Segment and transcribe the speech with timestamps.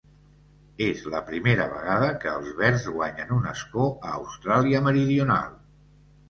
[0.85, 5.55] És la primera vegada que els verds guanyen un escó a Austràlia Meridional.